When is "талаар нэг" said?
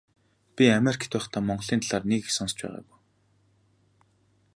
1.83-2.19